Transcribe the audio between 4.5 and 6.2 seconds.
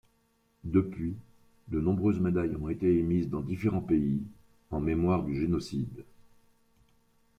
en mémoire du génocide.